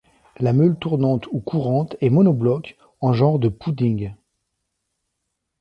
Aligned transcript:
La 0.39 0.51
meule 0.51 0.79
tournante 0.79 1.27
ou 1.31 1.39
courante 1.41 1.95
est 2.01 2.09
monobloc, 2.09 2.75
en 3.01 3.13
genre 3.13 3.37
de 3.37 3.49
Poudingue. 3.49 4.15